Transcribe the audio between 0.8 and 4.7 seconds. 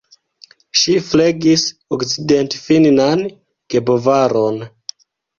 Ŝi flegis okcidentfinnan gebovaron.